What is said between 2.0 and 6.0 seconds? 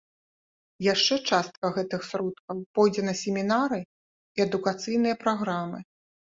сродкаў пойдзе на семінары і адукацыйныя праграмы.